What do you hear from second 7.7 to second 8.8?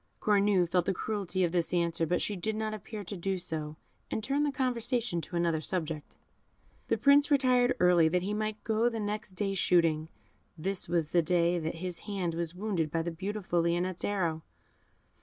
early, that he might